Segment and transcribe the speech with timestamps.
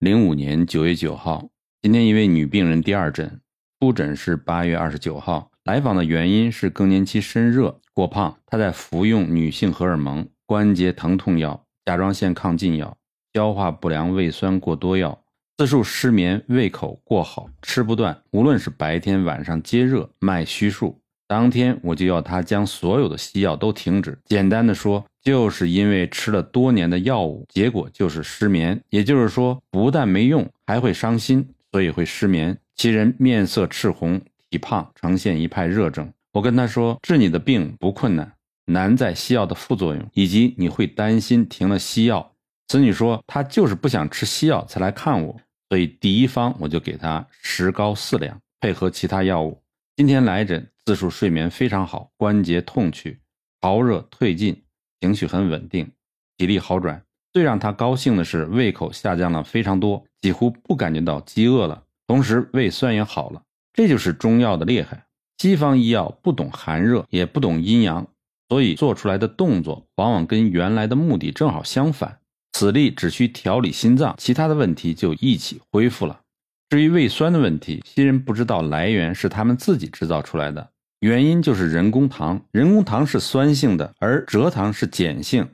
[0.00, 1.50] 零五年九月九号，
[1.82, 3.38] 今天一位女病人第二诊，
[3.78, 12.96] 出诊是八月二十九号，来访的原因是更年期身热、过胖，她在服用女性荷尔蒙、关节疼痛药、甲状腺亢进药、
[13.34, 15.22] 消化不良胃酸过多药，
[15.58, 20.98] 自述失眠、胃口过好、吃不断，无论是白天晚上皆热、脉虚数。
[21.28, 24.18] 当天我就要他将所有的西药都停止。
[24.24, 28.80] 简单的说，就是因为吃了多年的药物，结果就是失眠。
[28.88, 32.56] 也就是说，不但没用，还会伤心，所以会失眠。
[32.76, 36.10] 其人面色赤红，体胖，呈现一派热症。
[36.32, 38.32] 我跟他说，治你的病不困难，
[38.66, 42.32] 难在西药的副作用，以及你会担心停了西药。
[42.68, 49.60] 子女说，他就是不想吃西药才来看我，所以第一方我就给他石膏四两，配合其他药物。
[49.96, 53.18] 今天来诊，自述睡眠非常好，关节痛去，
[53.60, 54.62] 潮热退尽，
[55.00, 55.90] 情绪很稳定，
[56.36, 57.02] 体力好转。
[57.32, 63.42] 最让他高兴的是，胃口下降了非常多，几乎不感觉到饥饿了，同时胃酸也好了。
[63.72, 65.06] 这就是中药的厉害。
[65.38, 68.06] 西方医药不懂寒热，也不懂阴阳，
[68.48, 72.18] 所以做出来的动作往往跟原来的目的正好相反。
[72.52, 76.20] 此例只需调理心脏，其他的问题就一起恢复了。
[76.68, 80.70] 至于胃酸的问题，西人不知道来源是他们自己制造出来的，
[81.00, 82.42] 原因就是人工糖。
[82.52, 85.48] 人工糖是酸性的，而蔗糖是碱性，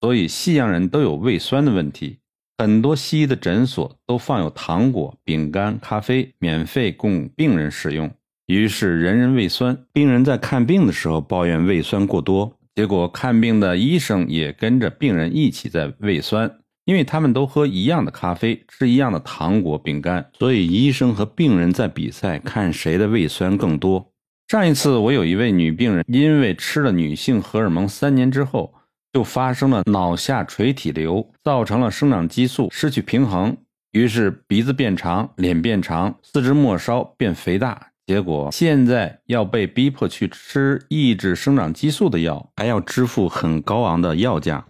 [0.00, 2.18] 所以西洋人都有胃酸的问题。
[2.58, 8.08] 很多西医的诊所都放有糖果、饼干、咖啡，免费供病人使用。
[8.46, 16.58] 于是人人胃酸，病人在看病的时候抱怨胃酸过多，结果看病的医生也跟着病人一起在胃酸。
[16.84, 24.11] 因为他们都喝一样的咖啡，吃一样的糖果、饼干，所以医生和病人在比赛，看谁的胃酸更多。
[24.52, 28.74] 上一次我有一位女病人，因为吃了女性荷尔蒙三年之后，
[29.10, 33.56] 就发生了脑下垂体瘤，造成了生长激素失去平衡，
[33.92, 44.66] 于是鼻子变长，脸变长，四肢末梢变肥大，结果现在要被逼迫去吃抑制生长激素的药，还要支付很高昂的药价。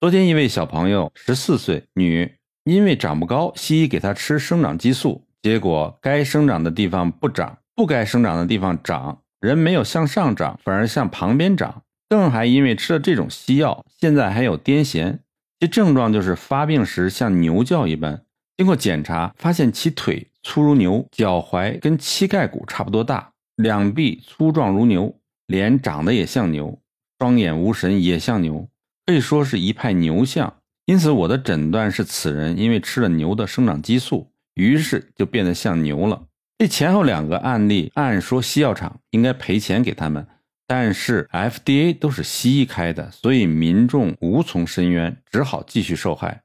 [0.00, 2.32] 昨天一位小朋友，十四岁女，
[2.64, 15.18] 因为长不高，西医给她吃生长激素，结果该生长的地方不长，不该生长的地方长，人没有向上长，反而向旁边长，更还因为吃了这种西药，现在还有癫痫，
[15.60, 18.22] 其症状就是发病时像牛叫一般。
[18.56, 25.14] 经过检查，发现其腿粗如牛，脚踝跟膝盖骨差不多大，两臂粗壮如牛，
[25.46, 26.80] 脸长得也像牛，
[27.18, 28.66] 双眼无神也像牛。
[29.04, 30.56] 可以说是一派牛相，
[30.86, 36.22] 因此我的诊断是此人因为吃了牛的生长激素，于是就变得像牛了。
[36.58, 40.26] 这前后两个案例，按说西药厂应该赔钱给他们，
[40.66, 46.44] 但是 FDA 都是西医开的，所以民众无从申冤，只好继续受害。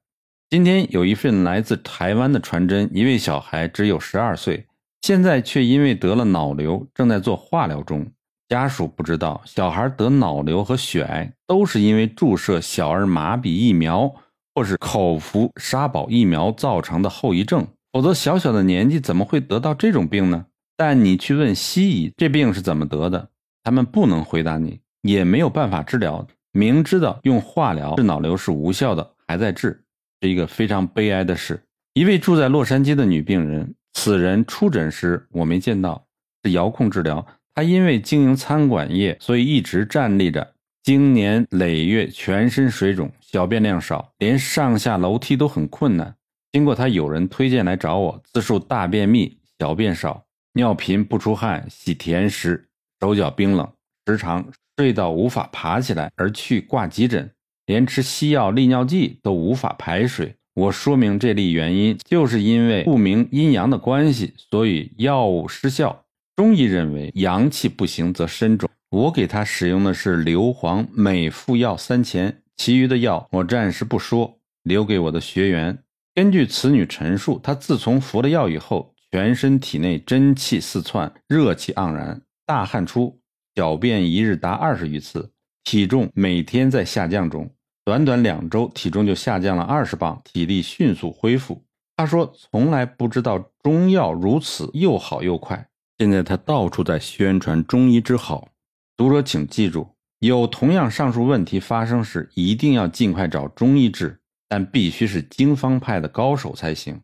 [0.49, 4.65] 今天有一份来自台湾的传真，一位小孩只有十二岁，
[5.01, 8.05] 现在却因为得了脑瘤，正在做化疗中。
[8.49, 14.13] 家属不知道，小孩得脑瘤和血癌都是因为注射小儿麻痹疫苗
[14.53, 20.45] 或是口服沙宝疫苗造成的后遗症，否则小小的年纪怎么会得到这种病呢？
[20.77, 23.29] 但你去问西医这病是怎么得的，
[23.63, 26.25] 他们不能回答你，也没有办法治疗。
[26.53, 29.83] 明知道用化疗治脑瘤是无效的，还在治，
[30.21, 31.61] 是一个非常悲哀的事。
[31.93, 36.05] 一位住在洛杉矶的女病人，此人出诊时我没见到，
[36.43, 37.25] 是遥控治疗。
[37.53, 46.15] 她因为经营餐馆业，所以一直站立着，经年累月，全身水肿，小便量少，连上下楼梯都很困难。
[46.51, 52.67] 经过他友人推荐来找我，自述大便秘，小便少，尿频不出汗，喜甜食，
[52.99, 53.71] 手脚冰冷，
[54.05, 54.45] 时常
[54.75, 57.31] 睡到无法爬起来，而去挂急诊，
[57.67, 60.35] 连吃西药利尿剂都无法排水。
[60.53, 66.03] 我说明这例原因，就是因为不明阴阳的关系，所以药物失效。
[66.35, 75.77] 中医认为阳气不行则身肿，我给他使用的是硫磺，每服药三钱，其余的药我暂时不说，留给我的学员。
[76.13, 83.21] 根据此女陈述，她自从服了药以后，全身体内真气四窜，热气盎然，大汗出，
[83.55, 85.31] 小便一日达二十余次，
[85.63, 87.49] 体重每天在下降中，
[87.85, 91.63] 短短两周体重就下降了二十磅，体力迅速恢复。
[91.95, 95.65] 她说从来不知道中药如此又好又快。
[95.97, 98.49] 现在他到处在宣传中医之好，
[98.97, 99.87] 读者请记住，
[100.19, 104.19] 有同样上述问题发生时，一定要尽快找中医治，
[104.51, 107.01] 但必须是经方派的高手才行。